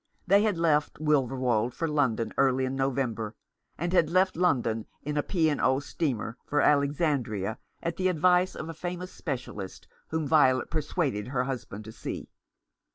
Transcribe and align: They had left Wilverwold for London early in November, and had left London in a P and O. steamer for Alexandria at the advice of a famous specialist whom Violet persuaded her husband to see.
They 0.25 0.41
had 0.41 0.57
left 0.57 0.95
Wilverwold 0.97 1.75
for 1.75 1.87
London 1.87 2.33
early 2.35 2.65
in 2.65 2.75
November, 2.75 3.35
and 3.77 3.93
had 3.93 4.09
left 4.09 4.35
London 4.35 4.87
in 5.03 5.15
a 5.15 5.21
P 5.21 5.47
and 5.47 5.61
O. 5.61 5.79
steamer 5.79 6.37
for 6.43 6.59
Alexandria 6.59 7.59
at 7.83 7.97
the 7.97 8.07
advice 8.07 8.55
of 8.55 8.67
a 8.67 8.73
famous 8.73 9.11
specialist 9.11 9.87
whom 10.07 10.25
Violet 10.27 10.71
persuaded 10.71 11.27
her 11.27 11.43
husband 11.43 11.85
to 11.85 11.91
see. 11.91 12.29